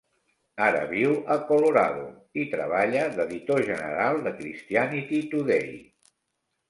Ara 0.67 0.79
viu 0.93 1.11
a 1.35 1.35
Colorado 1.49 2.07
i 2.43 2.45
treballa 2.55 3.05
d'editor 3.19 3.63
general 3.71 4.25
de 4.29 4.35
"Christianity 4.41 5.21
Today". 5.35 5.71